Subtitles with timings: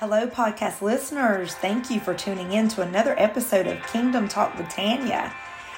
[0.00, 1.54] Hello, podcast listeners.
[1.54, 5.32] Thank you for tuning in to another episode of Kingdom Talk with Tanya.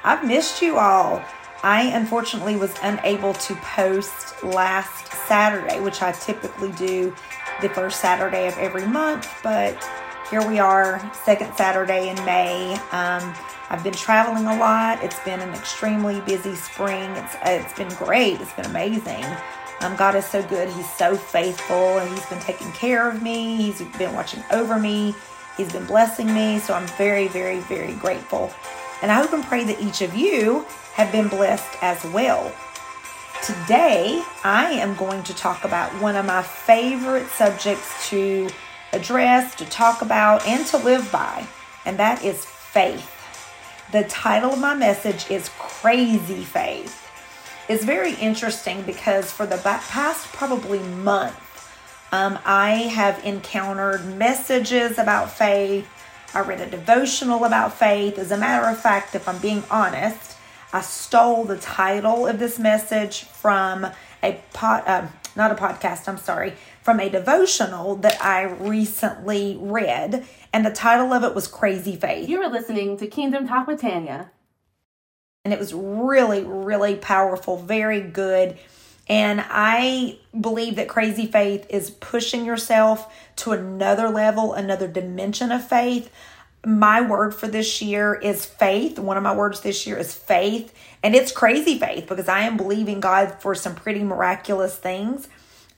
[0.04, 1.23] I've missed you all.
[1.62, 7.15] I unfortunately was unable to post last Saturday, which I typically do
[7.60, 9.76] the first Saturday of every month, but
[10.30, 12.72] here we are, second Saturday in May.
[12.92, 13.34] Um,
[13.68, 15.04] I've been traveling a lot.
[15.04, 17.10] It's been an extremely busy spring.
[17.10, 18.40] It's it's been great.
[18.40, 19.24] It's been amazing.
[19.80, 20.68] Um, God is so good.
[20.70, 23.56] He's so faithful, and He's been taking care of me.
[23.56, 25.14] He's been watching over me.
[25.57, 26.58] He's been blessing me.
[26.58, 28.50] So I'm very, very, very grateful.
[29.02, 32.52] And I hope and pray that each of you have been blessed as well.
[33.43, 38.49] Today, I am going to talk about one of my favorite subjects to
[38.93, 41.47] address, to talk about, and to live by,
[41.85, 43.13] and that is faith.
[43.93, 47.05] The title of my message is Crazy Faith
[47.69, 51.37] is very interesting because for the past probably month,
[52.12, 55.88] um, I have encountered messages about faith.
[56.34, 58.18] I read a devotional about faith.
[58.18, 60.37] As a matter of fact, if I'm being honest,
[60.73, 63.87] I stole the title of this message from
[64.22, 70.24] a pot, uh, not a podcast, I'm sorry, from a devotional that I recently read.
[70.52, 72.28] And the title of it was Crazy Faith.
[72.28, 74.30] You are listening to Kingdom Talk with Tanya
[75.47, 78.58] and it was really, really powerful, very good.
[79.08, 85.64] And I believe that crazy faith is pushing yourself to another level, another dimension of
[85.64, 86.11] faith.
[86.64, 88.98] My word for this year is faith.
[88.98, 90.75] One of my words this year is faith.
[91.00, 95.28] And it's crazy faith because I am believing God for some pretty miraculous things.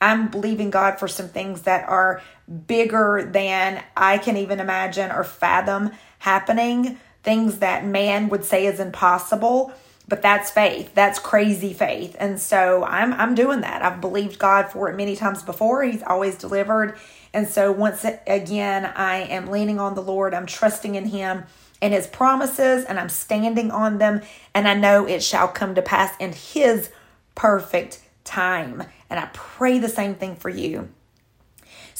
[0.01, 2.23] I'm believing God for some things that are
[2.65, 8.79] bigger than I can even imagine or fathom happening things that man would say is
[8.79, 9.73] impossible
[10.09, 10.93] but that's faith.
[10.95, 12.15] That's crazy faith.
[12.19, 13.81] And so i'm i'm doing that.
[13.83, 15.83] I've believed god for it many times before.
[15.83, 16.97] He's always delivered.
[17.33, 20.33] And so once again i am leaning on the lord.
[20.33, 21.43] I'm trusting in him
[21.81, 24.21] and his promises and i'm standing on them.
[24.53, 26.89] And i know it shall come to pass in his
[27.35, 28.83] perfect time.
[29.09, 30.89] And i pray the same thing for you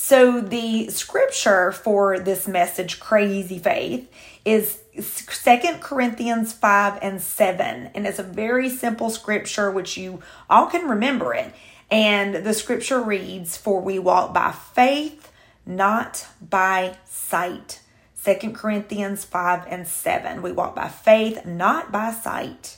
[0.02, 4.10] so the scripture for this message crazy faith
[4.46, 7.92] is Second Corinthians 5 and 7.
[7.94, 11.54] And it's a very simple scripture, which you all can remember it.
[11.92, 15.34] And the scripture reads, For we walk by faith,
[15.66, 17.81] not by sight.
[18.14, 20.42] Second Corinthians 5 and 7.
[20.42, 22.78] We walk by faith, not by sight.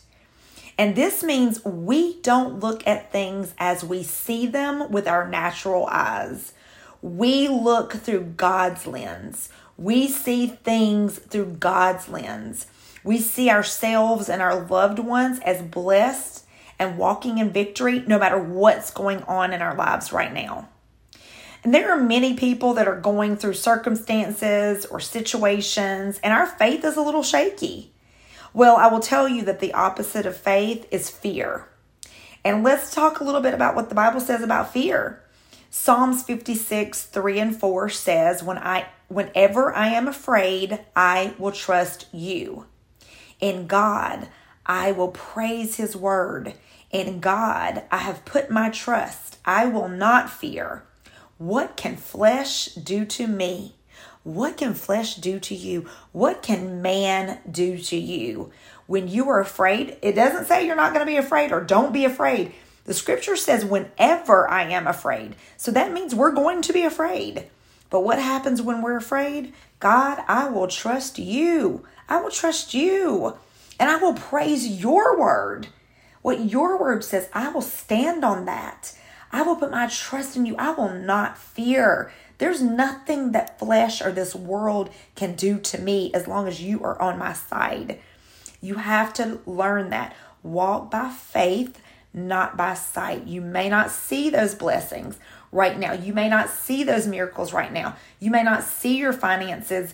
[0.75, 5.85] And this means we don't look at things as we see them with our natural
[5.85, 6.53] eyes.
[7.01, 9.49] We look through God's lens.
[9.77, 12.67] We see things through God's lens.
[13.03, 16.45] We see ourselves and our loved ones as blessed
[16.77, 20.69] and walking in victory no matter what's going on in our lives right now.
[21.63, 26.83] And there are many people that are going through circumstances or situations, and our faith
[26.83, 27.91] is a little shaky.
[28.53, 31.67] Well, I will tell you that the opposite of faith is fear.
[32.43, 35.20] And let's talk a little bit about what the Bible says about fear.
[35.73, 42.07] Psalms 56, 3 and 4 says, When I whenever I am afraid, I will trust
[42.11, 42.65] you.
[43.39, 44.27] In God,
[44.65, 46.55] I will praise his word.
[46.91, 49.37] In God, I have put my trust.
[49.45, 50.83] I will not fear.
[51.37, 53.75] What can flesh do to me?
[54.23, 55.87] What can flesh do to you?
[56.11, 58.51] What can man do to you?
[58.87, 61.93] When you are afraid, it doesn't say you're not going to be afraid or don't
[61.93, 62.51] be afraid.
[62.85, 65.35] The scripture says, whenever I am afraid.
[65.57, 67.47] So that means we're going to be afraid.
[67.89, 69.53] But what happens when we're afraid?
[69.79, 71.85] God, I will trust you.
[72.09, 73.37] I will trust you.
[73.79, 75.67] And I will praise your word.
[76.21, 78.95] What your word says, I will stand on that.
[79.31, 80.55] I will put my trust in you.
[80.57, 82.11] I will not fear.
[82.37, 86.83] There's nothing that flesh or this world can do to me as long as you
[86.83, 87.99] are on my side.
[88.61, 90.15] You have to learn that.
[90.43, 91.79] Walk by faith,
[92.13, 93.27] not by sight.
[93.27, 95.17] You may not see those blessings
[95.51, 95.93] right now.
[95.93, 97.95] You may not see those miracles right now.
[98.19, 99.93] You may not see your finances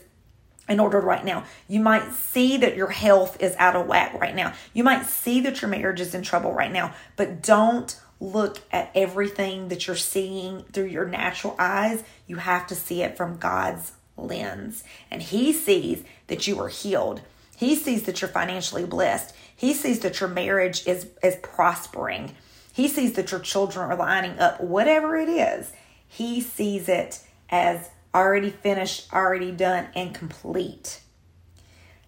[0.67, 1.45] in order right now.
[1.67, 4.53] You might see that your health is out of whack right now.
[4.73, 8.91] You might see that your marriage is in trouble right now, but don't look at
[8.95, 12.03] everything that you're seeing through your natural eyes.
[12.25, 14.83] You have to see it from God's lens.
[15.11, 17.21] And He sees that you are healed.
[17.55, 19.35] He sees that you're financially blessed.
[19.57, 22.35] He sees that your marriage is, is prospering.
[22.71, 25.73] He sees that your children are lining up, whatever it is.
[26.07, 27.19] He sees it
[27.49, 31.01] as already finished, already done, and complete.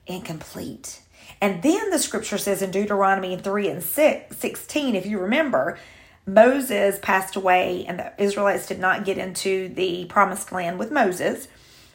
[0.07, 1.01] And complete.
[1.41, 5.79] And then the scripture says in Deuteronomy 3 and 6, 16, if you remember,
[6.27, 11.47] Moses passed away and the Israelites did not get into the promised land with Moses.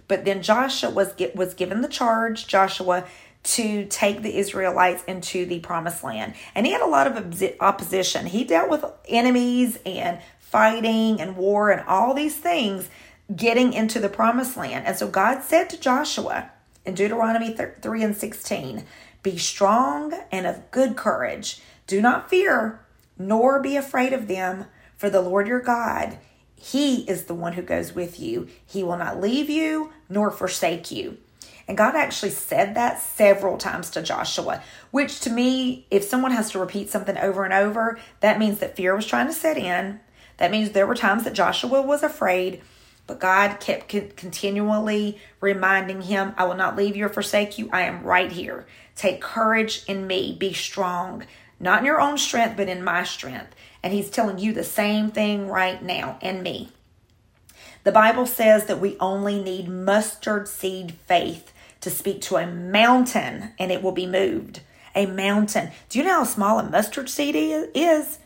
[0.09, 3.07] But then Joshua was was given the charge, Joshua,
[3.45, 6.35] to take the Israelites into the promised land.
[6.55, 8.27] And he had a lot of opposition.
[8.27, 12.89] He dealt with enemies and fighting and war and all these things
[13.35, 14.87] getting into the promised land.
[14.87, 16.51] And so God said to Joshua
[16.85, 18.85] in Deuteronomy 3 and 16,
[19.23, 21.61] Be strong and of good courage.
[21.87, 22.81] Do not fear,
[23.19, 24.67] nor be afraid of them,
[24.97, 26.19] for the Lord your God,
[26.55, 28.49] He is the one who goes with you.
[28.65, 31.19] He will not leave you nor forsake you.
[31.67, 36.51] And God actually said that several times to Joshua, which to me, if someone has
[36.51, 40.01] to repeat something over and over, that means that fear was trying to set in.
[40.37, 42.61] That means there were times that Joshua was afraid,
[43.07, 47.71] but God kept continually reminding him, I will not leave you or forsake you.
[47.73, 48.67] I am right here.
[48.95, 50.37] Take courage in me.
[50.39, 51.25] Be strong,
[51.59, 53.55] not in your own strength, but in my strength.
[53.83, 56.71] And he's telling you the same thing right now in me.
[57.85, 61.53] The Bible says that we only need mustard seed faith
[61.85, 64.61] to speak to a mountain and it will be moved.
[64.95, 65.71] A mountain.
[65.89, 68.19] Do you know how small a mustard seed is?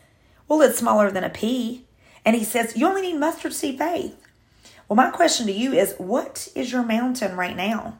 [0.47, 1.85] Well, it's smaller than a pea.
[2.25, 4.15] And he says, You only need mustard seed faith.
[4.87, 7.97] Well, my question to you is what is your mountain right now?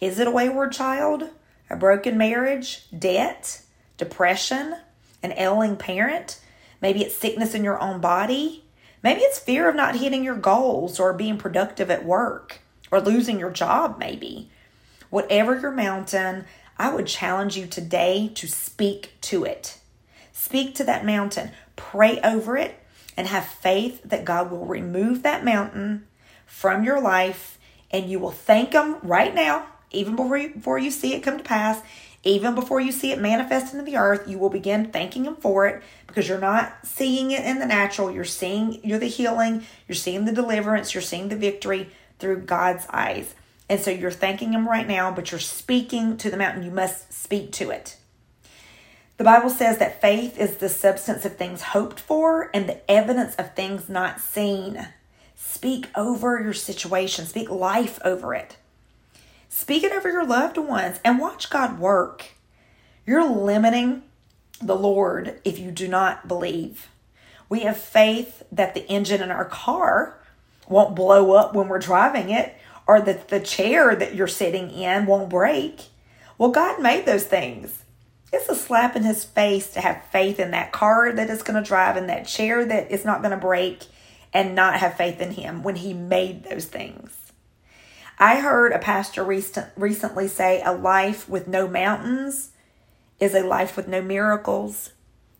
[0.00, 1.24] Is it a wayward child,
[1.68, 3.62] a broken marriage, debt,
[3.96, 4.76] depression,
[5.22, 6.40] an ailing parent?
[6.82, 8.64] Maybe it's sickness in your own body.
[9.02, 13.38] Maybe it's fear of not hitting your goals or being productive at work or losing
[13.38, 14.50] your job, maybe.
[15.10, 16.44] Whatever your mountain,
[16.76, 19.78] I would challenge you today to speak to it.
[20.32, 22.76] Speak to that mountain, pray over it,
[23.16, 26.06] and have faith that God will remove that mountain
[26.46, 27.58] from your life
[27.90, 31.38] and you will thank Him right now, even before you, before you see it come
[31.38, 31.82] to pass.
[32.22, 35.66] Even before you see it manifest into the earth, you will begin thanking Him for
[35.66, 38.10] it because you're not seeing it in the natural.
[38.10, 41.88] You're seeing you're the healing, you're seeing the deliverance, you're seeing the victory
[42.20, 43.34] through God's eyes.
[43.68, 46.62] And so you're thanking Him right now, but you're speaking to the mountain.
[46.62, 47.96] You must speak to it.
[49.16, 53.34] The Bible says that faith is the substance of things hoped for and the evidence
[53.36, 54.88] of things not seen.
[55.36, 58.56] Speak over your situation, speak life over it.
[59.48, 62.30] Speak it over your loved ones and watch God work.
[63.04, 64.04] You're limiting
[64.62, 66.88] the Lord if you do not believe.
[67.48, 70.19] We have faith that the engine in our car
[70.70, 72.54] won't blow up when we're driving it
[72.86, 75.82] or that the chair that you're sitting in won't break.
[76.38, 77.84] Well, God made those things.
[78.32, 81.62] It's a slap in his face to have faith in that car that is going
[81.62, 83.84] to drive and that chair that is not going to break
[84.32, 87.32] and not have faith in him when he made those things.
[88.18, 92.50] I heard a pastor recent, recently say a life with no mountains
[93.18, 94.92] is a life with no miracles.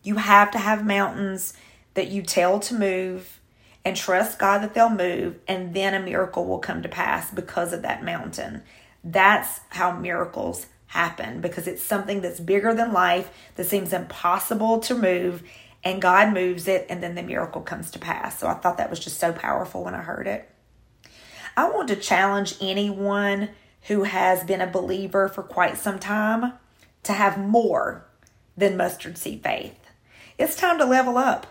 [0.03, 1.53] You have to have mountains
[1.95, 3.40] that you tell to move
[3.83, 7.73] and trust God that they'll move, and then a miracle will come to pass because
[7.73, 8.63] of that mountain.
[9.03, 14.93] That's how miracles happen because it's something that's bigger than life that seems impossible to
[14.93, 15.41] move,
[15.83, 18.37] and God moves it, and then the miracle comes to pass.
[18.39, 20.47] So I thought that was just so powerful when I heard it.
[21.57, 23.49] I want to challenge anyone
[23.83, 26.53] who has been a believer for quite some time
[27.03, 28.05] to have more
[28.55, 29.79] than mustard seed faith.
[30.37, 31.47] It's time to level up.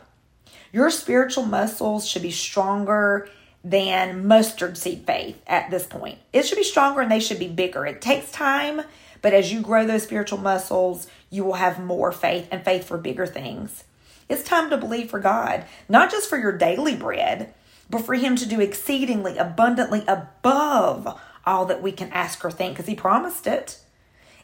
[0.72, 3.28] Your spiritual muscles should be stronger
[3.62, 6.18] than mustard seed faith at this point.
[6.32, 7.84] It should be stronger and they should be bigger.
[7.84, 8.82] It takes time,
[9.20, 12.96] but as you grow those spiritual muscles, you will have more faith and faith for
[12.96, 13.84] bigger things.
[14.28, 17.52] It's time to believe for God, not just for your daily bread,
[17.90, 22.74] but for Him to do exceedingly abundantly above all that we can ask or think
[22.74, 23.78] because He promised it.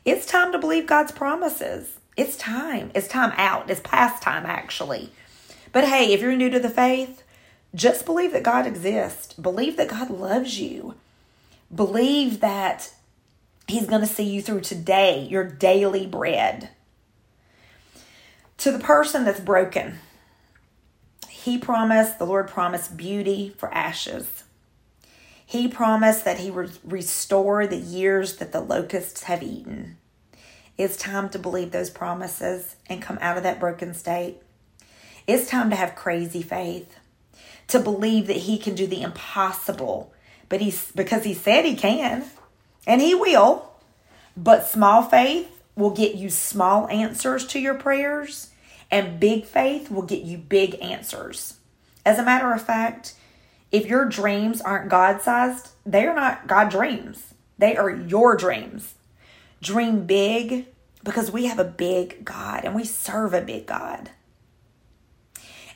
[0.05, 1.99] It's time to believe God's promises.
[2.17, 2.91] It's time.
[2.95, 3.71] It's time out.
[3.71, 5.13] It's past time, actually.
[5.77, 7.23] But hey, if you're new to the faith,
[7.75, 9.35] just believe that God exists.
[9.35, 10.95] Believe that God loves you.
[11.75, 12.95] Believe that
[13.69, 16.71] He's going to see you through today, your daily bread.
[18.57, 19.99] To the person that's broken,
[21.29, 24.45] he promised, the Lord promised beauty for ashes.
[25.45, 29.99] He promised that He would restore the years that the locusts have eaten.
[30.79, 34.41] It's time to believe those promises and come out of that broken state.
[35.27, 36.99] It's time to have crazy faith,
[37.69, 40.13] to believe that He can do the impossible,
[40.49, 42.25] but He's because He said He can,
[42.87, 43.71] and He will.
[44.37, 48.51] But small faith will get you small answers to your prayers
[48.91, 51.59] and big faith will get you big answers.
[52.05, 53.15] As a matter of fact,
[53.73, 57.35] if your dreams aren't God sized, they are not God dreams.
[57.59, 58.95] They are your dreams.
[59.61, 60.67] Dream big
[61.03, 64.11] because we have a big God and we serve a big God.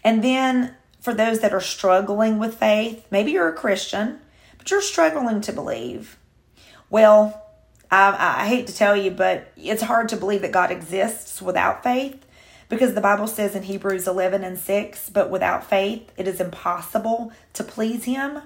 [0.02, 4.21] And then for those that are struggling with faith, maybe you're a Christian,
[4.59, 6.19] but you're struggling to believe.
[6.90, 7.42] Well,
[7.90, 11.83] I, I hate to tell you, but it's hard to believe that God exists without
[11.83, 12.25] faith
[12.69, 17.33] because the Bible says in Hebrews 11 and 6, but without faith it is impossible
[17.54, 18.40] to please Him.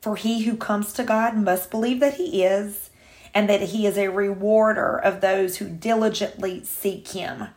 [0.00, 2.90] For he who comes to God must believe that He is,
[3.34, 7.48] and that He is a rewarder of those who diligently seek Him.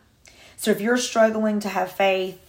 [0.56, 2.45] So if you're struggling to have faith,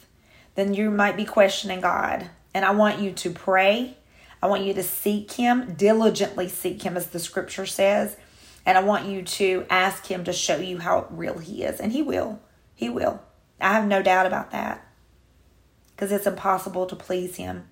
[0.58, 2.32] then you might be questioning God.
[2.52, 3.96] And I want you to pray.
[4.42, 8.18] I want you to seek Him, diligently seek Him, as the scripture says.
[8.66, 11.80] And I want you to ask Him to show you how real He is.
[11.80, 12.40] And He will.
[12.74, 13.22] He will.
[13.62, 14.84] I have no doubt about that.
[15.96, 17.68] Because it's impossible to please Him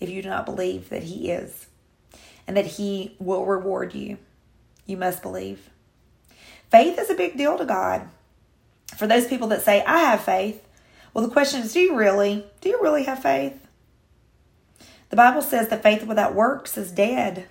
[0.00, 1.66] if you do not believe that He is
[2.46, 4.16] and that He will reward you.
[4.86, 5.68] You must believe.
[6.70, 8.08] Faith is a big deal to God.
[8.96, 10.66] For those people that say, I have faith,
[11.14, 12.44] well, the question is, do you really?
[12.60, 13.66] Do you really have faith?
[15.10, 17.46] The Bible says that faith without works is dead.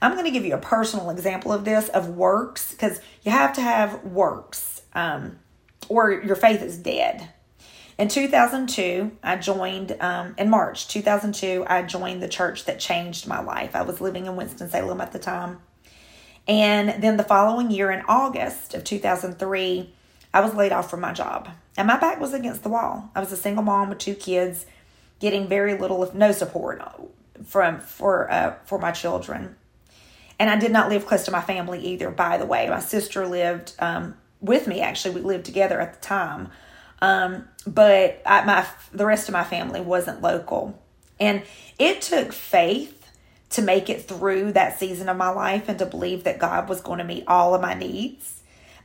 [0.00, 3.52] I'm going to give you a personal example of this of works because you have
[3.54, 4.82] to have works.
[4.94, 5.40] Um,
[5.88, 7.30] or your faith is dead.
[7.98, 13.40] In 2002, I joined, um, in March 2002, I joined the church that changed my
[13.40, 13.74] life.
[13.74, 15.60] I was living in Winston-Salem at the time.
[16.46, 19.94] And then the following year, in August of 2003,
[20.36, 21.48] I was laid off from my job.
[21.78, 23.10] And my back was against the wall.
[23.14, 24.66] I was a single mom with two kids,
[25.18, 26.82] getting very little, if no support
[27.42, 29.56] from for uh, for my children.
[30.38, 32.10] And I did not live close to my family either.
[32.10, 34.82] By the way, my sister lived um, with me.
[34.82, 36.50] Actually, we lived together at the time,
[37.00, 40.78] um, but I, my the rest of my family wasn't local,
[41.18, 41.44] and
[41.78, 43.10] it took faith
[43.48, 46.82] to make it through that season of my life and to believe that God was
[46.82, 48.35] going to meet all of my needs.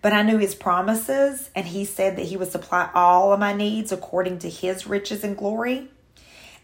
[0.02, 3.54] But I knew His promises, and He said that He would supply all of my
[3.54, 5.90] needs according to His riches and glory.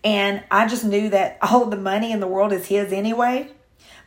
[0.04, 3.52] And I just knew that all of the money in the world is His anyway.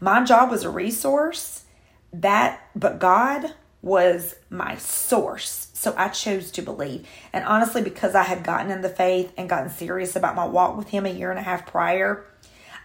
[0.00, 1.64] My job was a resource,
[2.12, 5.70] that, but God was my source.
[5.74, 7.06] So I chose to believe.
[7.32, 10.76] And honestly, because I had gotten in the faith and gotten serious about my walk
[10.76, 12.26] with him a year and a half prior,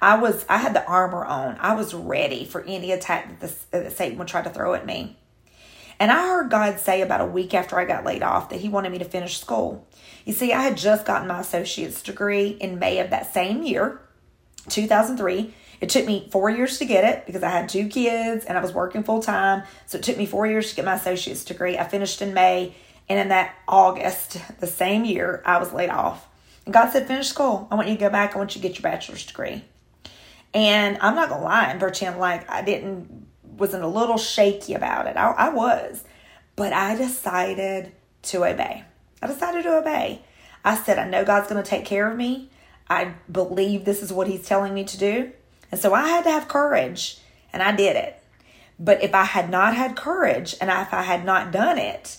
[0.01, 1.57] I was I had the armor on.
[1.59, 4.85] I was ready for any attack that, the, that Satan would try to throw at
[4.85, 5.17] me.
[5.99, 8.69] And I heard God say about a week after I got laid off that He
[8.69, 9.87] wanted me to finish school.
[10.25, 14.01] You see, I had just gotten my associate's degree in May of that same year,
[14.69, 15.53] 2003.
[15.81, 18.61] It took me four years to get it because I had two kids and I
[18.61, 19.63] was working full time.
[19.85, 21.77] So it took me four years to get my associate's degree.
[21.77, 22.75] I finished in May.
[23.07, 26.27] And in that August, the same year, I was laid off.
[26.65, 27.67] And God said, finish school.
[27.69, 28.35] I want you to go back.
[28.35, 29.63] I want you to get your bachelor's degree.
[30.53, 33.25] And I'm not going to lie and pretend like I didn't,
[33.57, 35.17] wasn't a little shaky about it.
[35.17, 36.03] I, I was.
[36.55, 37.91] But I decided
[38.24, 38.83] to obey.
[39.21, 40.21] I decided to obey.
[40.63, 42.50] I said, I know God's going to take care of me.
[42.89, 45.31] I believe this is what He's telling me to do.
[45.71, 47.19] And so I had to have courage
[47.51, 48.21] and I did it.
[48.79, 52.17] But if I had not had courage and if I had not done it,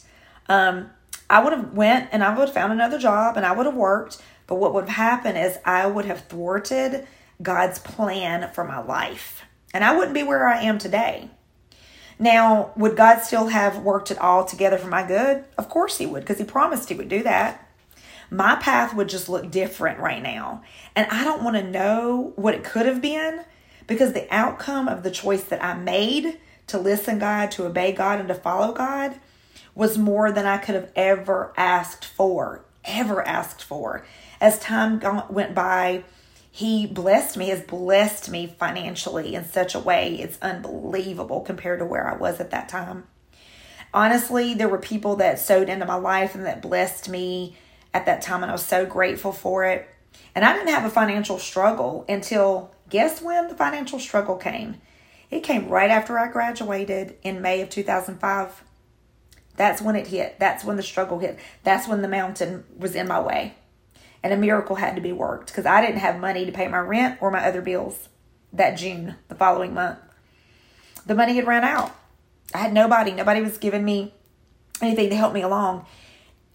[0.49, 0.91] um,
[1.29, 3.75] I would have went and I would have found another job and I would have
[3.75, 4.21] worked.
[4.47, 7.07] But what would have happened is I would have thwarted
[7.43, 9.45] God's plan for my life.
[9.75, 11.31] And I wouldn't be where I am today.
[12.19, 15.45] Now, would God still have worked it all together for my good?
[15.59, 17.67] Of course He would, because He promised He would do that
[18.31, 20.63] my path would just look different right now.
[20.95, 23.45] And I don't want to know what it could have been
[23.87, 28.19] because the outcome of the choice that I made to listen God, to obey God,
[28.19, 29.15] and to follow God
[29.75, 34.05] was more than I could have ever asked for, ever asked for.
[34.41, 36.03] As time went by,
[36.57, 41.85] he blessed me, has blessed me financially in such a way it's unbelievable compared to
[41.85, 43.05] where I was at that time.
[43.93, 47.59] Honestly, there were people that sowed into my life and that blessed me
[47.93, 49.87] at that time, and I was so grateful for it.
[50.35, 54.77] And I didn't have a financial struggle until guess when the financial struggle came?
[55.31, 58.65] It came right after I graduated in May of 2005.
[59.59, 60.39] That's when it hit.
[60.39, 61.39] That's when the struggle hit.
[61.65, 63.57] That's when the mountain was in my way.
[64.23, 66.79] And a miracle had to be worked because I didn't have money to pay my
[66.79, 68.09] rent or my other bills
[68.53, 69.99] that June, the following month.
[71.07, 71.95] The money had ran out.
[72.55, 73.13] I had nobody.
[73.13, 74.15] Nobody was giving me
[74.81, 75.87] anything to help me along.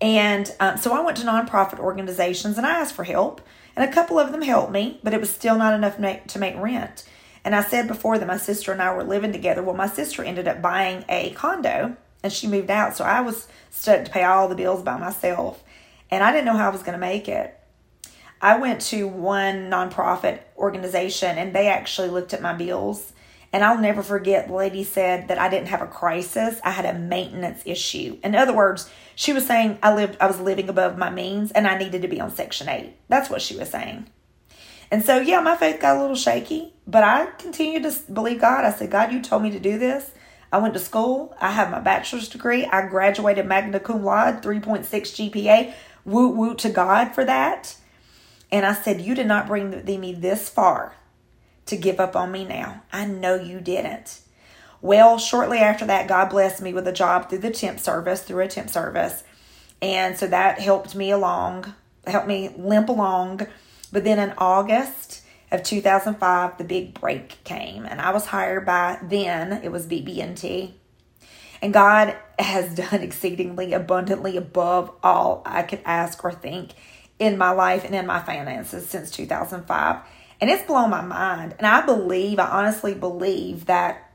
[0.02, 3.42] And um, so I went to nonprofit organizations and I asked for help.
[3.76, 6.40] And a couple of them helped me, but it was still not enough make, to
[6.40, 7.06] make rent.
[7.46, 9.64] And I said before that my sister and I were living together.
[9.64, 12.98] Well, my sister ended up buying a condo and she moved out.
[12.98, 15.64] So I was stuck to pay all the bills by myself.
[16.12, 17.58] And I didn't know how I was going to make it.
[18.42, 23.14] I went to one nonprofit organization and they actually looked at my bills
[23.54, 26.86] And I'll never forget the lady said that I didn't have a crisis, I had
[26.86, 28.18] a maintenance issue.
[28.24, 31.68] In other words, she was saying I lived I was living above my means and
[31.68, 32.94] I needed to be on section 8.
[33.10, 34.08] That's what she was saying.
[34.90, 38.66] And so yeah, my faith got a little shaky, but I continued to believe God.
[38.66, 40.12] I said, "God, you told me to do this."
[40.54, 41.34] I went to school.
[41.40, 42.66] I have my bachelor's degree.
[42.66, 45.74] I graduated magna cum laude, 3.6 GPA.
[46.06, 47.76] Woot woot to God for that.
[48.52, 50.96] And I said, You did not bring me this far
[51.68, 52.84] to give up on me now.
[52.92, 54.20] I know you didn't.
[54.82, 58.44] Well, shortly after that, God blessed me with a job through the temp service, through
[58.44, 59.24] a temp service.
[59.82, 61.74] And so that helped me along,
[62.06, 63.48] helped me limp along.
[63.92, 69.00] But then in August of 2005, the big break came, and I was hired by
[69.04, 70.76] then, it was BB&T.
[71.62, 76.72] And God has done exceedingly abundantly above all I could ask or think
[77.20, 79.98] in my life and in my finances since 2005.
[80.40, 81.54] And it's blown my mind.
[81.60, 84.12] And I believe, I honestly believe that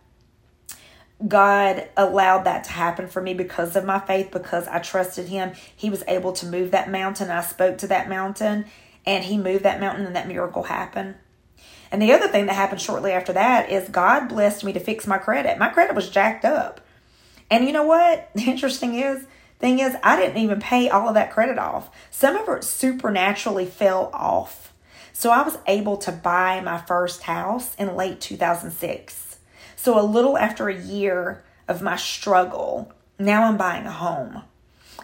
[1.27, 5.53] God allowed that to happen for me because of my faith, because I trusted Him.
[5.75, 7.31] He was able to move that mountain.
[7.31, 8.67] I spoke to that mountain,
[9.07, 11.15] and He moved that mountain, and that miracle happened.
[11.91, 15.07] And the other thing that happened shortly after that is God blessed me to fix
[15.07, 15.59] my credit.
[15.59, 16.81] My credit was jacked up.
[17.51, 18.31] And you know what?
[18.35, 19.27] The interesting is,
[19.59, 21.91] thing is, I didn't even pay all of that credit off.
[22.11, 24.73] Some of it supernaturally fell off.
[25.13, 29.39] So I was able to buy my first house in late 2006.
[29.75, 34.43] So a little after a year of my struggle, now I'm buying a home.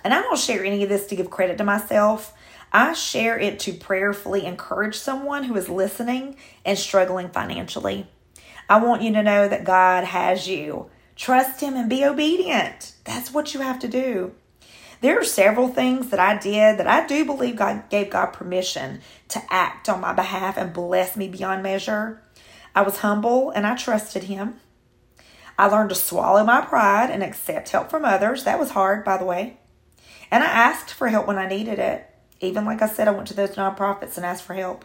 [0.04, 2.34] And I don't share any of this to give credit to myself.
[2.72, 8.06] I share it to prayerfully encourage someone who is listening and struggling financially.
[8.68, 10.90] I want you to know that God has you.
[11.22, 12.94] Trust Him and be obedient.
[13.04, 14.32] That's what you have to do.
[15.02, 19.02] There are several things that I did that I do believe God gave God permission
[19.28, 22.20] to act on my behalf and bless me beyond measure.
[22.74, 24.58] I was humble and I trusted Him.
[25.56, 28.42] I learned to swallow my pride and accept help from others.
[28.42, 29.58] That was hard, by the way.
[30.28, 32.04] And I asked for help when I needed it.
[32.40, 34.84] Even like I said, I went to those nonprofits and asked for help.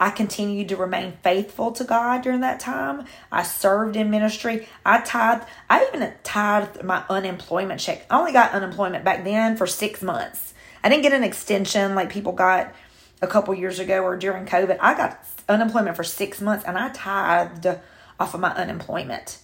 [0.00, 3.04] I continued to remain faithful to God during that time.
[3.30, 4.66] I served in ministry.
[4.84, 5.46] I tithed.
[5.68, 8.06] I even tithed my unemployment check.
[8.08, 10.54] I only got unemployment back then for six months.
[10.82, 12.72] I didn't get an extension like people got
[13.20, 14.78] a couple years ago or during COVID.
[14.80, 17.66] I got unemployment for six months and I tithed
[18.18, 19.38] off of my unemployment.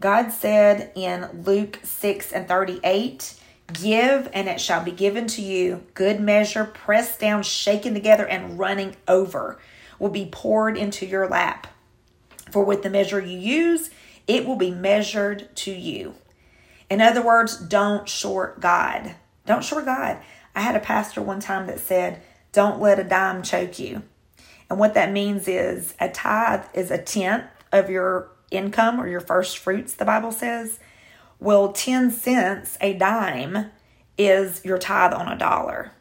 [0.00, 3.40] God said in Luke 6 and 38,
[3.72, 5.84] Give, and it shall be given to you.
[5.94, 9.58] Good measure, pressed down, shaken together, and running over
[9.98, 11.66] will be poured into your lap.
[12.50, 13.90] For with the measure you use,
[14.26, 16.14] it will be measured to you.
[16.88, 19.16] In other words, don't short God.
[19.46, 20.18] Don't short God.
[20.54, 24.02] I had a pastor one time that said, Don't let a dime choke you.
[24.70, 29.20] And what that means is a tithe is a tenth of your income or your
[29.20, 30.78] first fruits, the Bible says.
[31.38, 33.70] Well, 10 cents, a dime,
[34.16, 35.92] is your tithe on a dollar.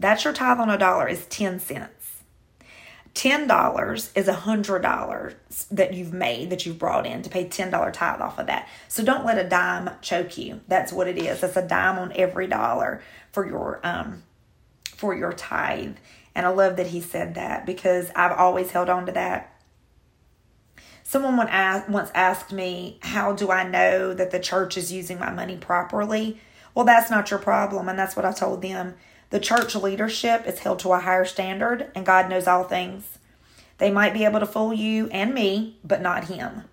[0.00, 2.04] That's your tithe on a dollar is 10 cents.
[3.14, 5.34] $10 is a $100
[5.70, 8.68] that you've made, that you've brought in to pay $10 tithe off of that.
[8.88, 10.60] So don't let a dime choke you.
[10.66, 11.42] That's what it is.
[11.42, 14.24] It's a dime on every dollar for your um
[14.96, 15.96] for your tithe.
[16.34, 19.53] And I love that he said that because I've always held on to that
[21.14, 25.56] Someone once asked me, How do I know that the church is using my money
[25.56, 26.40] properly?
[26.74, 27.88] Well, that's not your problem.
[27.88, 28.96] And that's what I told them.
[29.30, 33.20] The church leadership is held to a higher standard, and God knows all things.
[33.78, 36.64] They might be able to fool you and me, but not Him.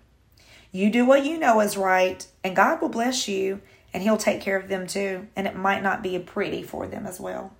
[0.72, 3.60] You do what you know is right, and God will bless you,
[3.94, 5.28] and He'll take care of them too.
[5.36, 7.52] And it might not be pretty for them as well.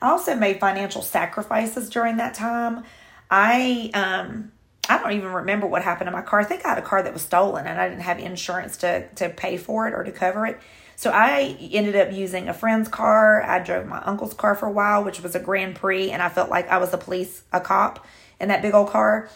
[0.00, 2.84] I also made financial sacrifices during that time.
[3.28, 4.51] I um,
[4.88, 6.40] I don't even remember what happened to my car.
[6.40, 9.08] I think I had a car that was stolen and I didn't have insurance to,
[9.14, 10.60] to pay for it or to cover it.
[10.96, 13.42] So I ended up using a friend's car.
[13.42, 16.28] I drove my uncle's car for a while, which was a Grand Prix, and I
[16.28, 18.06] felt like I was a police, a cop
[18.40, 19.28] in that big old car.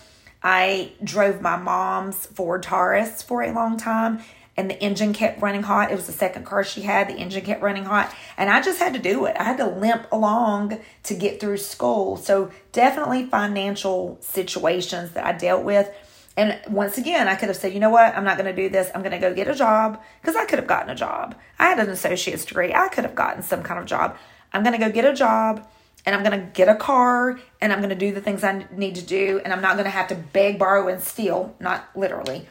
[0.49, 4.21] I drove my mom's Ford Taurus for a long time
[4.57, 5.91] and the engine kept running hot.
[5.91, 7.09] It was the second car she had.
[7.09, 8.15] The engine kept running hot.
[8.37, 9.35] And I just had to do it.
[9.41, 12.17] I had to limp along to get through school.
[12.17, 15.93] So, definitely financial situations that I dealt with.
[16.37, 18.17] And once again, I could have said, you know what?
[18.17, 18.89] I'm not going to do this.
[18.95, 21.35] I'm going to go get a job because I could have gotten a job.
[21.59, 22.73] I had an associate's degree.
[22.73, 24.17] I could have gotten some kind of job.
[24.53, 25.67] I'm going to go get a job
[26.07, 28.65] and I'm going to get a car and I'm going to do the things I
[28.75, 29.41] need to do.
[29.45, 31.55] And I'm not going to have to beg, borrow, and steal.
[31.61, 32.47] Not literally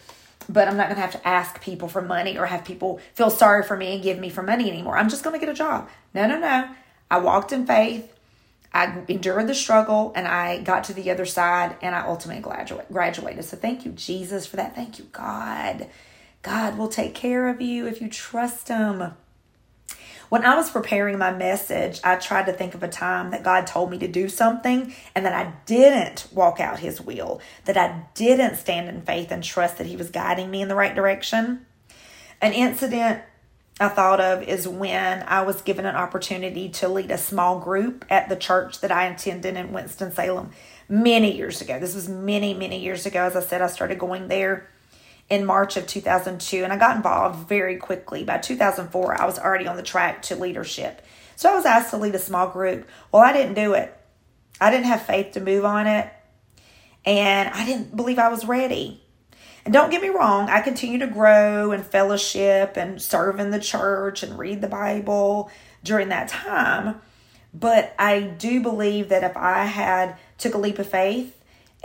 [0.49, 3.29] but I'm not going to have to ask people for money or have people feel
[3.29, 4.97] sorry for me and give me for money anymore.
[4.97, 5.89] I'm just going to get a job.
[6.13, 6.69] No, no, no.
[7.09, 8.11] I walked in faith.
[8.73, 12.91] I endured the struggle and I got to the other side and I ultimately graduate,
[12.91, 13.45] graduated.
[13.45, 14.75] So thank you, Jesus, for that.
[14.75, 15.87] Thank you, God.
[16.41, 19.13] God will take care of you if you trust Him.
[20.29, 23.67] When I was preparing my message, I tried to think of a time that God
[23.67, 28.03] told me to do something and that I didn't walk out His will, that I
[28.15, 31.65] didn't stand in faith and trust that He was guiding me in the right direction.
[32.41, 33.21] An incident
[33.79, 38.05] I thought of is when I was given an opportunity to lead a small group
[38.09, 40.51] at the church that I attended in Winston-Salem
[40.87, 41.77] many years ago.
[41.79, 43.23] This was many, many years ago.
[43.23, 44.69] As I said, I started going there
[45.29, 48.23] in March of 2002 and I got involved very quickly.
[48.23, 51.01] By 2004, I was already on the track to leadership.
[51.35, 52.87] So I was asked to lead a small group.
[53.11, 53.97] Well, I didn't do it.
[54.61, 56.09] I didn't have faith to move on it.
[57.05, 59.01] And I didn't believe I was ready.
[59.65, 63.59] And don't get me wrong, I continue to grow and fellowship and serve in the
[63.59, 65.49] church and read the Bible
[65.83, 67.01] during that time.
[67.51, 71.34] But I do believe that if I had took a leap of faith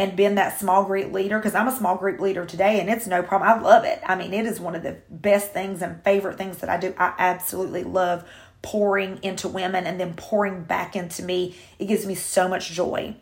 [0.00, 3.06] and been that small group leader, because I'm a small group leader today and it's
[3.06, 3.50] no problem.
[3.50, 4.00] I love it.
[4.06, 6.94] I mean, it is one of the best things and favorite things that I do.
[6.96, 8.26] I absolutely love
[8.62, 11.54] pouring into women and then pouring back into me.
[11.78, 13.14] It gives me so much joy.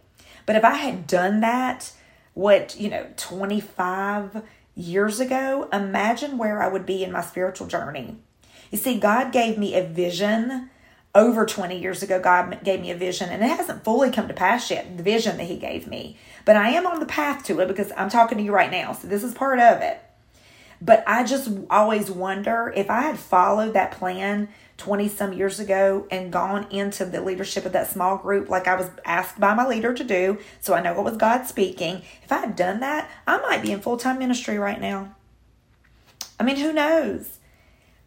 [0.47, 1.91] But if I had done that,
[2.35, 4.45] what, you know, 25
[4.77, 8.19] years ago, imagine where I would be in my spiritual journey.
[8.71, 10.71] You see, God gave me a vision
[11.14, 12.21] over 20 years ago.
[12.21, 15.37] God gave me a vision, and it hasn't fully come to pass yet, the vision
[15.37, 16.16] that He gave me.
[16.44, 18.92] But I am on the path to it because I'm talking to you right now.
[18.92, 20.01] So this is part of it.
[20.81, 26.07] But I just always wonder if I had followed that plan 20 some years ago
[26.09, 29.66] and gone into the leadership of that small group like I was asked by my
[29.66, 32.03] leader to do, so I know it was God speaking.
[32.23, 35.16] If I had done that, I might be in full time ministry right now.
[36.38, 37.38] I mean, who knows?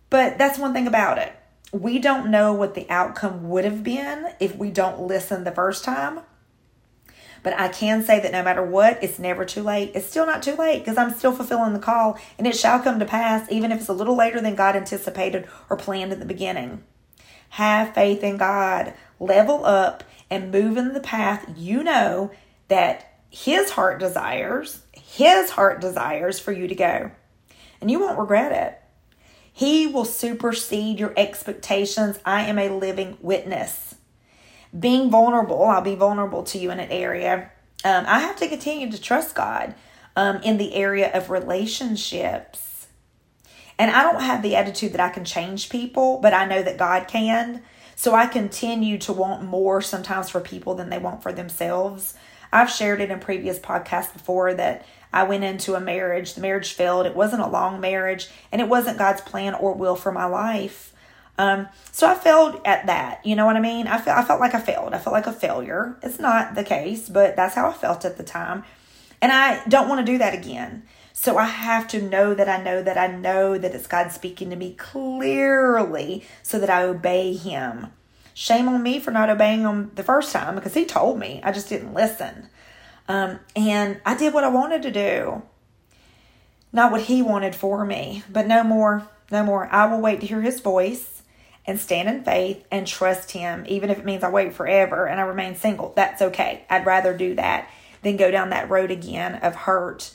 [0.10, 1.34] But that's one thing about it.
[1.72, 5.86] We don't know what the outcome would have been if we don't listen the first
[5.86, 6.20] time.
[7.44, 9.92] But I can say that no matter what, it's never too late.
[9.96, 13.00] It's still not too late because I'm still fulfilling the call and it shall come
[13.00, 16.26] to pass, even if it's a little later than God anticipated or planned at the
[16.26, 16.84] beginning.
[17.50, 22.32] Have faith in God, level up, and move in the path you know
[22.68, 27.12] that His heart desires, His heart desires for you to go.
[27.82, 28.81] And you won't regret it.
[29.62, 32.20] He will supersede your expectations.
[32.26, 33.92] I am a living witness
[34.78, 37.52] being vulnerable, I'll be vulnerable to you in an area.
[37.84, 39.76] Um, I have to continue to trust God
[40.16, 42.88] um, in the area of relationships.
[43.78, 46.78] And I don't have the attitude that I can change people, but I know that
[46.78, 47.64] God can.
[47.96, 52.14] So I continue to want more sometimes for people than they want for themselves.
[52.52, 56.74] I've shared it in previous podcasts before that I went into a marriage, the marriage
[56.74, 57.06] failed.
[57.06, 60.94] It wasn't a long marriage, and it wasn't God's plan or will for my life.
[61.38, 63.26] Um, so I failed at that.
[63.26, 63.88] You know what I mean?
[63.88, 64.94] I felt I felt like I failed.
[64.94, 65.98] I felt like a failure.
[66.04, 68.64] It's not the case, but that's how I felt at the time.
[69.22, 70.84] And I don't want to do that again.
[71.14, 74.50] So I have to know that I know that I know that it's God speaking
[74.50, 77.88] to me clearly so that I obey him.
[78.42, 81.40] Shame on me for not obeying him the first time because he told me.
[81.44, 82.50] I just didn't listen.
[83.08, 85.44] Um, and I did what I wanted to do,
[86.74, 88.24] not what he wanted for me.
[88.28, 89.68] But no more, no more.
[89.72, 91.22] I will wait to hear his voice
[91.68, 95.22] and stand in faith and trust Him, even if it means I wait forever and
[95.22, 95.94] I remain single.
[95.96, 96.66] That's okay.
[96.68, 97.70] I'd rather do that
[98.02, 100.12] than go down that road again of hurt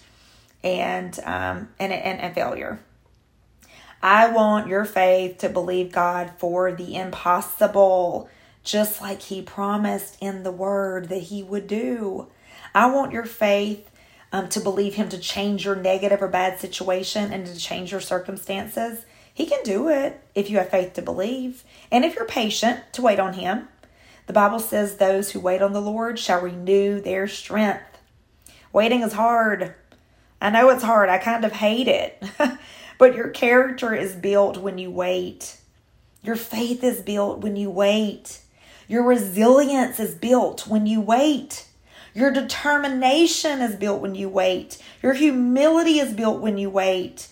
[0.64, 2.80] and um, and, and, and failure.
[4.02, 8.28] I want your faith to believe God for the impossible,
[8.62, 12.28] just like He promised in the Word that He would do.
[12.74, 13.90] I want your faith
[14.32, 18.00] um, to believe Him to change your negative or bad situation and to change your
[18.00, 19.04] circumstances
[19.36, 23.02] he can do it if you have faith to believe and if you're patient to
[23.02, 23.68] wait on Him.
[24.26, 27.98] The Bible says, Those who wait on the Lord shall renew their strength.
[28.72, 29.74] Waiting is hard.
[30.40, 31.10] I know it's hard.
[31.10, 32.22] I kind of hate it.
[32.98, 35.58] but your character is built when you wait.
[36.22, 38.40] Your faith is built when you wait.
[38.88, 41.66] Your resilience is built when you wait.
[42.14, 44.82] Your determination is built when you wait.
[45.02, 47.28] Your humility is built when you wait.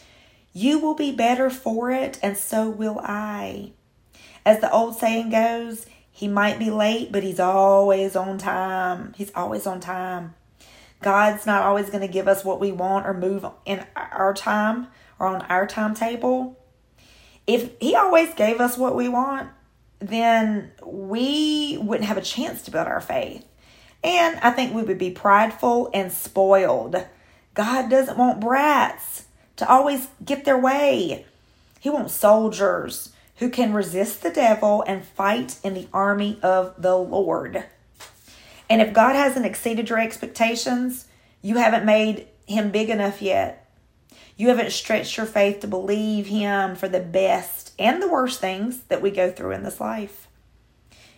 [0.52, 3.72] You will be better for it, and so will I.
[4.44, 9.14] As the old saying goes, he might be late, but he's always on time.
[9.16, 10.34] He's always on time.
[11.02, 14.88] God's not always going to give us what we want or move in our time
[15.18, 16.58] or on our timetable.
[17.46, 19.50] If he always gave us what we want,
[19.98, 23.44] then we wouldn't have a chance to build our faith.
[24.02, 27.06] And I think we would be prideful and spoiled.
[27.54, 29.24] God doesn't want brats
[29.56, 31.24] to always get their way.
[31.80, 36.96] He wants soldiers who can resist the devil and fight in the army of the
[36.96, 37.64] Lord.
[38.68, 41.06] And if God hasn't exceeded your expectations,
[41.42, 43.63] you haven't made him big enough yet.
[44.36, 48.80] You haven't stretched your faith to believe him for the best and the worst things
[48.88, 50.28] that we go through in this life.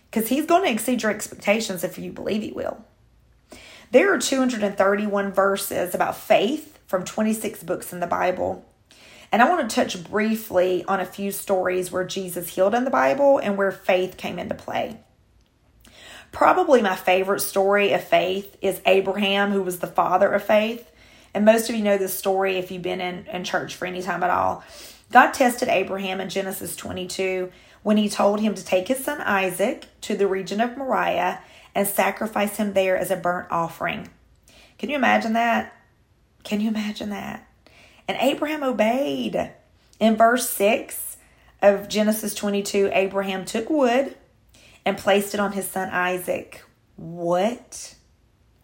[0.09, 2.83] Because he's going to exceed your expectations if you believe he will.
[3.91, 8.65] There are 231 verses about faith from 26 books in the Bible.
[9.31, 12.89] And I want to touch briefly on a few stories where Jesus healed in the
[12.89, 14.99] Bible and where faith came into play.
[16.31, 20.91] Probably my favorite story of faith is Abraham, who was the father of faith.
[21.37, 24.01] And most of you know this story if you've been in, in church for any
[24.01, 24.63] time at all.
[25.11, 27.51] God tested Abraham in Genesis 22
[27.83, 31.39] when he told him to take his son Isaac to the region of Moriah
[31.75, 34.09] and sacrifice him there as a burnt offering.
[34.79, 35.75] Can you imagine that?
[36.43, 37.47] Can you imagine that?
[38.07, 39.51] And Abraham obeyed.
[39.99, 41.17] In verse 6
[41.61, 44.17] of Genesis 22, Abraham took wood
[44.83, 46.63] and placed it on his son Isaac.
[46.95, 47.93] What?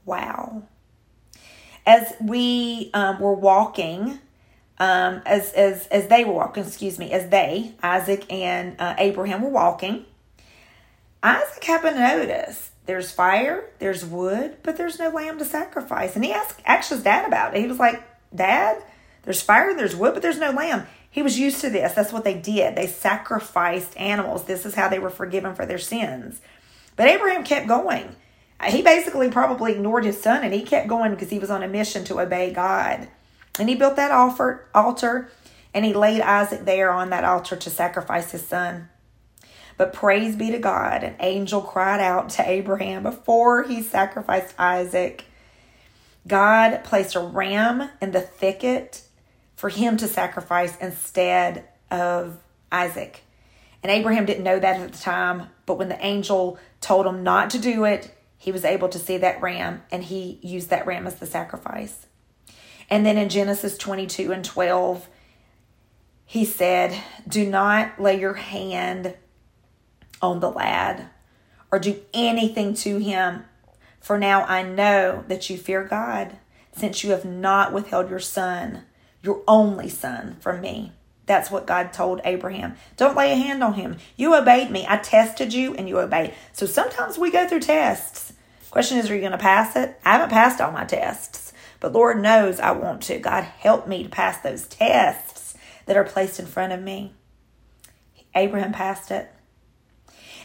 [0.05, 0.63] Wow.
[1.85, 4.19] As we um, were walking,
[4.79, 9.41] um, as as as they were walking, excuse me, as they Isaac and uh, Abraham
[9.41, 10.05] were walking,
[11.21, 16.15] Isaac happened to notice there's fire, there's wood, but there's no lamb to sacrifice.
[16.15, 17.61] And he asked actually his dad about it.
[17.61, 18.03] He was like,
[18.35, 18.83] Dad,
[19.23, 20.85] there's fire, there's wood, but there's no lamb.
[21.09, 21.93] He was used to this.
[21.93, 22.75] That's what they did.
[22.75, 24.45] They sacrificed animals.
[24.45, 26.41] This is how they were forgiven for their sins.
[26.95, 28.15] But Abraham kept going.
[28.69, 31.67] He basically probably ignored his son and he kept going because he was on a
[31.67, 33.07] mission to obey God.
[33.59, 35.29] And he built that altar
[35.73, 38.89] and he laid Isaac there on that altar to sacrifice his son.
[39.75, 45.25] But praise be to God, an angel cried out to Abraham before he sacrificed Isaac.
[46.27, 49.01] God placed a ram in the thicket
[49.55, 52.37] for him to sacrifice instead of
[52.71, 53.21] Isaac.
[53.81, 57.49] And Abraham didn't know that at the time, but when the angel told him not
[57.49, 61.07] to do it, he was able to see that ram and he used that ram
[61.07, 62.07] as the sacrifice.
[62.89, 65.07] And then in Genesis 22 and 12,
[66.25, 69.15] he said, Do not lay your hand
[70.21, 71.09] on the lad
[71.71, 73.45] or do anything to him,
[74.01, 76.35] for now I know that you fear God,
[76.73, 78.83] since you have not withheld your son,
[79.21, 80.91] your only son, from me.
[81.27, 82.75] That's what God told Abraham.
[82.97, 83.99] Don't lay a hand on him.
[84.17, 84.85] You obeyed me.
[84.85, 86.33] I tested you and you obeyed.
[86.51, 88.32] So sometimes we go through tests.
[88.73, 89.99] Question is, are you going to pass it?
[90.03, 93.19] I haven't passed all my tests, but Lord knows I want to.
[93.19, 95.53] God, help me to pass those tests
[95.85, 97.13] that are placed in front of me.
[98.33, 99.31] Abraham passed it.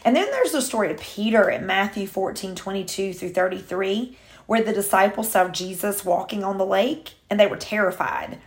[0.05, 4.15] And then there's the story of Peter in Matthew 14 22 through 33,
[4.45, 8.37] where the disciples saw Jesus walking on the lake and they were terrified.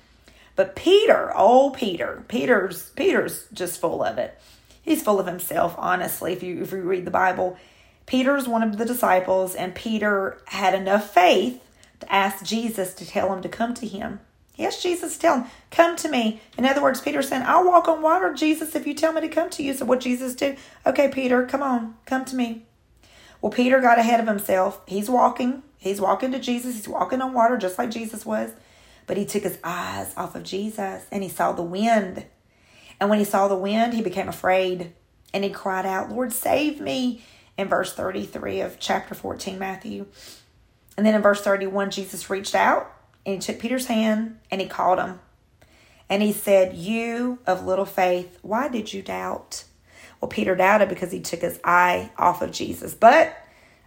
[0.54, 4.38] But Peter, oh Peter, Peter's Peter's just full of it.
[4.80, 7.58] He's full of himself, honestly, if you if you read the Bible.
[8.06, 11.62] Peter's one of the disciples, and Peter had enough faith
[12.00, 14.20] to ask Jesus to tell him to come to him.
[14.56, 16.40] Yes, Jesus tell him, come to me.
[16.58, 19.28] In other words, Peter saying, I'll walk on water, Jesus, if you tell me to
[19.28, 19.72] come to you.
[19.72, 22.64] So what Jesus did, okay, Peter, come on, come to me.
[23.40, 24.80] Well, Peter got ahead of himself.
[24.86, 25.62] He's walking.
[25.78, 26.76] He's walking to Jesus.
[26.76, 28.52] He's walking on water just like Jesus was.
[29.06, 32.26] But he took his eyes off of Jesus and he saw the wind.
[33.00, 34.92] And when he saw the wind, he became afraid
[35.34, 37.24] and he cried out, Lord, save me,
[37.56, 40.06] in verse 33 of chapter 14, Matthew.
[40.96, 42.92] And then in verse 31, Jesus reached out
[43.24, 45.20] and he took Peter's hand and he called him.
[46.08, 49.64] And he said, You of little faith, why did you doubt?
[50.20, 52.94] Well, Peter doubted because he took his eye off of Jesus.
[52.94, 53.36] But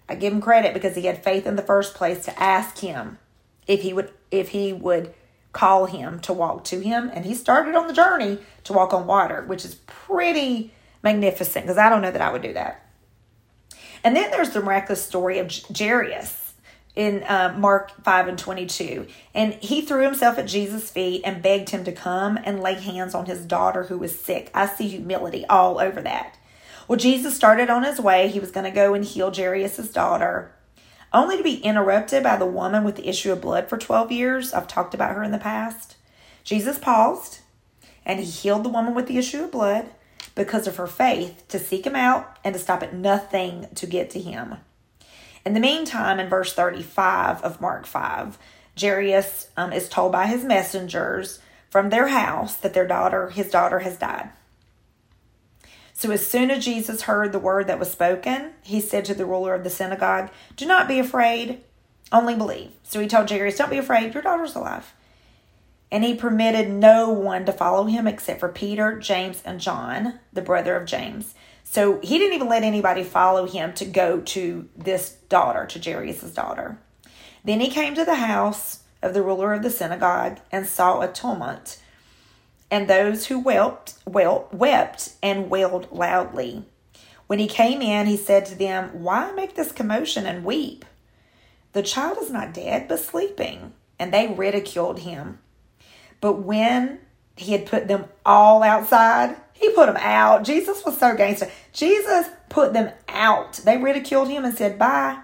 [0.09, 3.19] I give him credit because he had faith in the first place to ask him
[3.67, 5.13] if he would if he would
[5.53, 7.09] call him to walk to him.
[7.13, 10.73] And he started on the journey to walk on water, which is pretty
[11.03, 12.84] magnificent because I don't know that I would do that.
[14.05, 16.53] And then there's the miraculous story of Jairus
[16.95, 19.07] in uh, Mark 5 and 22.
[19.33, 23.15] And he threw himself at Jesus' feet and begged him to come and lay hands
[23.15, 24.51] on his daughter who was sick.
[24.53, 26.37] I see humility all over that.
[26.87, 28.27] Well, Jesus started on his way.
[28.27, 30.53] He was going to go and heal Jairus' daughter,
[31.11, 34.53] only to be interrupted by the woman with the issue of blood for 12 years.
[34.53, 35.95] I've talked about her in the past.
[36.43, 37.39] Jesus paused
[38.05, 39.89] and he healed the woman with the issue of blood
[40.35, 44.09] because of her faith to seek him out and to stop at nothing to get
[44.11, 44.57] to him.
[45.45, 48.37] In the meantime, in verse 35 of Mark 5,
[48.79, 53.79] Jairus um, is told by his messengers from their house that their daughter, his daughter,
[53.79, 54.29] has died.
[55.93, 59.25] So as soon as Jesus heard the word that was spoken, he said to the
[59.25, 61.61] ruler of the synagogue, Do not be afraid,
[62.11, 62.71] only believe.
[62.83, 64.93] So he told Jairus, Don't be afraid, your daughter's alive.
[65.95, 70.41] And he permitted no one to follow him except for Peter, James, and John, the
[70.41, 71.33] brother of James.
[71.63, 76.33] So he didn't even let anybody follow him to go to this daughter, to Jairus'
[76.33, 76.77] daughter.
[77.45, 81.07] Then he came to the house of the ruler of the synagogue and saw a
[81.07, 81.79] tumult,
[82.69, 86.65] and those who wept, wept, wept and wailed loudly.
[87.27, 90.83] When he came in, he said to them, Why make this commotion and weep?
[91.71, 93.71] The child is not dead, but sleeping.
[93.97, 95.39] And they ridiculed him.
[96.25, 96.97] But when
[97.37, 100.43] he had put them all outside, he put them out.
[100.43, 101.51] Jesus was so gangster.
[101.71, 103.53] Jesus put them out.
[103.63, 105.19] They ridiculed him and said, Bye.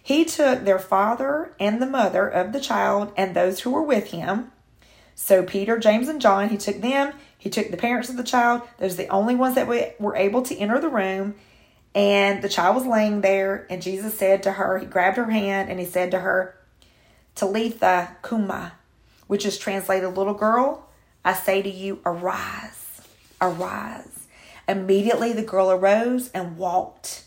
[0.00, 4.12] He took their father and the mother of the child and those who were with
[4.12, 4.52] him.
[5.16, 7.14] So Peter, James, and John, he took them.
[7.36, 8.62] He took the parents of the child.
[8.78, 11.34] Those are the only ones that were able to enter the room.
[11.96, 15.68] And the child was laying there, and Jesus said to her, He grabbed her hand
[15.68, 16.54] and he said to her,
[17.34, 18.74] Talitha Kuma,
[19.28, 20.88] which is translated, Little girl,
[21.24, 23.00] I say to you, arise,
[23.40, 24.26] arise.
[24.66, 27.24] Immediately the girl arose and walked,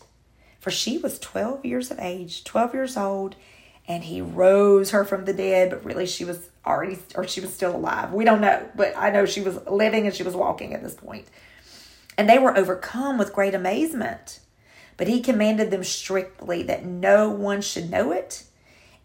[0.60, 3.36] for she was 12 years of age, 12 years old,
[3.88, 7.52] and he rose her from the dead, but really she was already, or she was
[7.52, 8.12] still alive.
[8.12, 10.94] We don't know, but I know she was living and she was walking at this
[10.94, 11.26] point.
[12.16, 14.40] And they were overcome with great amazement.
[14.96, 18.44] But he commanded them strictly that no one should know it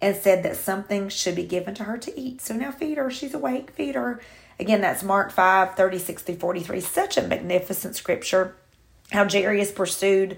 [0.01, 2.41] and said that something should be given to her to eat.
[2.41, 3.09] So now feed her.
[3.09, 3.71] She's awake.
[3.71, 4.19] Feed her.
[4.59, 6.81] Again, that's Mark 5 36 through 43.
[6.81, 8.55] Such a magnificent scripture.
[9.11, 10.37] How Jairus pursued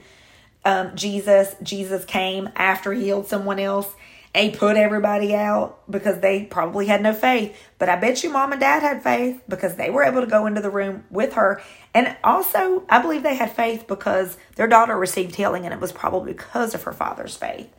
[0.66, 1.56] um, Jesus.
[1.64, 3.94] Jesus came after he healed someone else.
[4.36, 7.58] He put everybody out because they probably had no faith.
[7.80, 10.46] But I bet you mom and dad had faith because they were able to go
[10.46, 11.62] into the room with her.
[11.94, 15.92] And also, I believe they had faith because their daughter received healing, and it was
[15.92, 17.70] probably because of her father's faith.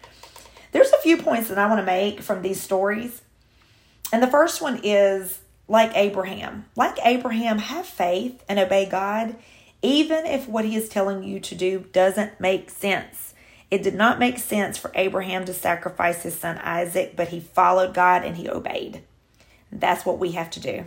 [0.72, 3.22] There's a few points that I want to make from these stories.
[4.12, 6.66] And the first one is like Abraham.
[6.76, 9.36] Like Abraham, have faith and obey God,
[9.82, 13.34] even if what he is telling you to do doesn't make sense.
[13.70, 17.94] It did not make sense for Abraham to sacrifice his son Isaac, but he followed
[17.94, 19.02] God and he obeyed.
[19.70, 20.84] That's what we have to do.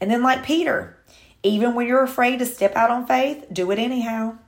[0.00, 0.96] And then, like Peter,
[1.42, 4.38] even when you're afraid to step out on faith, do it anyhow.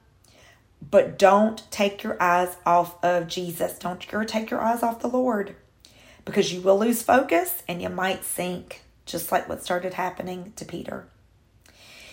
[0.93, 3.79] But don't take your eyes off of Jesus.
[3.79, 5.57] Don't take your eyes off the Lord
[6.27, 10.67] because you will lose focus and you might sink, just like what started happening to
[10.67, 11.09] Peter.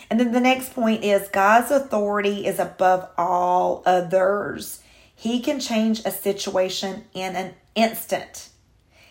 [0.10, 4.82] And then the next point is God's authority is above all others.
[5.14, 8.48] He can change a situation in an instant.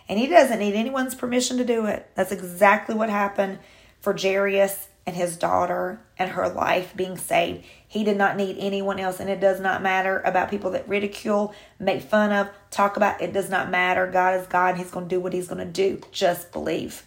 [0.09, 2.11] And he doesn't need anyone's permission to do it.
[2.15, 3.59] That's exactly what happened
[4.01, 7.65] for Jairus and his daughter and her life being saved.
[7.87, 11.55] He did not need anyone else, and it does not matter about people that ridicule,
[11.81, 13.23] make fun of, talk about.
[13.23, 14.07] It does not matter.
[14.07, 14.77] God is God.
[14.77, 16.03] He's going to do what He's going to do.
[16.13, 17.07] Just believe.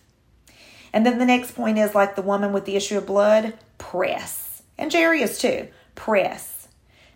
[0.92, 4.64] And then the next point is like the woman with the issue of blood, press.
[4.80, 6.70] And Jairus too, press.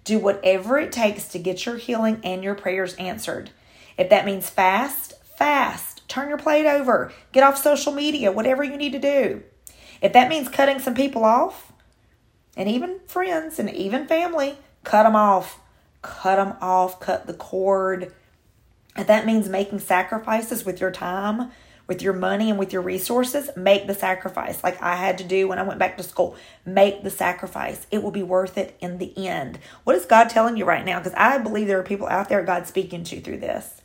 [0.03, 3.49] Do whatever it takes to get your healing and your prayers answered.
[3.97, 6.07] If that means fast, fast.
[6.07, 7.11] Turn your plate over.
[7.31, 9.41] Get off social media, whatever you need to do.
[10.01, 11.71] If that means cutting some people off,
[12.57, 15.59] and even friends and even family, cut them off.
[16.01, 16.99] Cut them off.
[16.99, 18.13] Cut the cord.
[18.95, 21.51] If that means making sacrifices with your time,
[21.87, 25.47] with your money, and with your resources, make the sacrifice like I had to do
[25.47, 26.35] when I went back to school.
[26.65, 27.85] Make the sacrifice.
[27.91, 29.59] It will be worth it in the end.
[29.83, 30.99] What is God telling you right now?
[30.99, 33.81] Because I believe there are people out there God speaking to through this.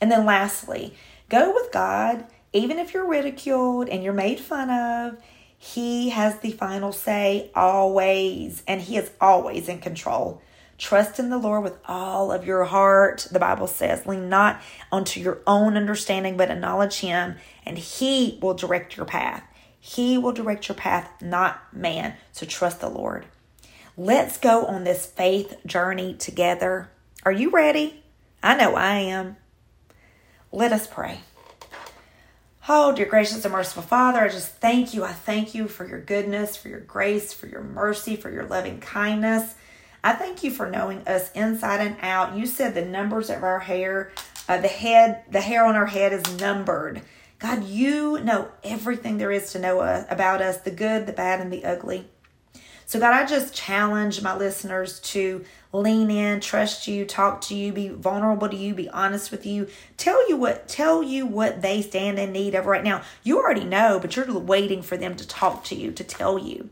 [0.00, 0.94] And then lastly,
[1.28, 5.18] go with God, even if you're ridiculed and you're made fun of
[5.58, 10.42] he has the final say always, and He is always in control.
[10.78, 14.06] Trust in the Lord with all of your heart, the Bible says.
[14.06, 14.60] Lean not
[14.92, 19.42] onto your own understanding, but acknowledge Him, and He will direct your path.
[19.80, 22.14] He will direct your path, not man.
[22.32, 23.24] So trust the Lord.
[23.96, 26.90] Let's go on this faith journey together.
[27.24, 28.02] Are you ready?
[28.42, 29.36] I know I am.
[30.52, 31.20] Let us pray.
[32.68, 35.04] Oh, dear gracious and merciful Father, I just thank you.
[35.04, 38.80] I thank you for your goodness, for your grace, for your mercy, for your loving
[38.80, 39.54] kindness.
[40.02, 42.36] I thank you for knowing us inside and out.
[42.36, 44.10] You said the numbers of our hair,
[44.48, 47.02] uh, the head, the hair on our head is numbered.
[47.38, 51.40] God, you know everything there is to know uh, about us the good, the bad,
[51.40, 52.08] and the ugly.
[52.88, 57.72] So, God, I just challenge my listeners to lean in, trust you, talk to you,
[57.72, 59.66] be vulnerable to you, be honest with you,
[59.96, 63.02] tell you what tell you what they stand in need of right now.
[63.24, 66.70] You already know, but you're waiting for them to talk to you, to tell you.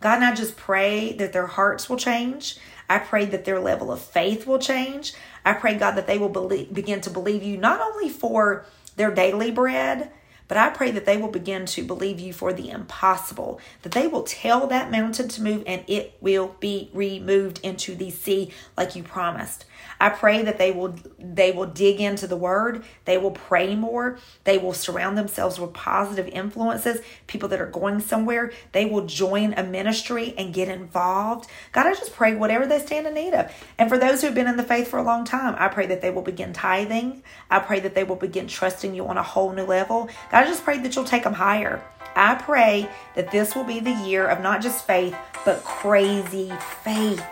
[0.00, 2.58] God, and I just pray that their hearts will change.
[2.90, 5.14] I pray that their level of faith will change.
[5.44, 8.66] I pray, God, that they will believe, begin to believe you not only for
[8.96, 10.10] their daily bread,
[10.48, 14.06] But I pray that they will begin to believe you for the impossible, that they
[14.06, 18.94] will tell that mountain to move and it will be removed into the sea like
[18.94, 19.64] you promised.
[20.00, 24.18] I pray that they will they will dig into the word, they will pray more,
[24.44, 29.54] they will surround themselves with positive influences, people that are going somewhere, they will join
[29.54, 31.48] a ministry and get involved.
[31.72, 33.52] God, I just pray whatever they stand in need of.
[33.78, 35.86] And for those who have been in the faith for a long time, I pray
[35.86, 37.22] that they will begin tithing.
[37.50, 40.08] I pray that they will begin trusting you on a whole new level.
[40.30, 41.82] God, I just pray that you'll take them higher.
[42.14, 46.50] I pray that this will be the year of not just faith, but crazy
[46.82, 47.24] faith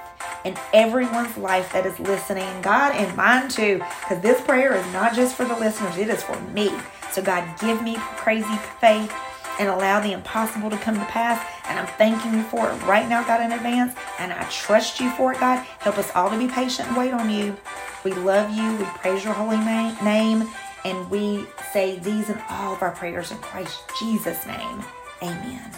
[0.45, 5.15] in everyone's life that is listening, God and mine too, because this prayer is not
[5.15, 6.71] just for the listeners, it is for me.
[7.13, 9.13] So, God, give me crazy faith
[9.59, 11.45] and allow the impossible to come to pass.
[11.69, 13.95] And I'm thanking you for it right now, God, in advance.
[14.19, 15.59] And I trust you for it, God.
[15.79, 17.57] Help us all to be patient and wait on you.
[18.05, 18.77] We love you.
[18.77, 20.49] We praise your holy name.
[20.85, 24.85] And we say these and all of our prayers in Christ Jesus' name.
[25.23, 25.71] Amen.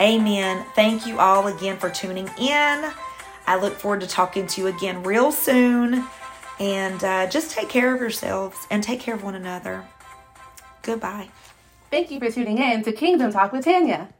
[0.00, 0.64] Amen.
[0.74, 2.92] Thank you all again for tuning in.
[3.48, 6.04] I look forward to talking to you again real soon.
[6.60, 9.86] And uh, just take care of yourselves and take care of one another.
[10.82, 11.30] Goodbye.
[11.90, 14.10] Thank you for tuning in to Kingdom Talk with Tanya.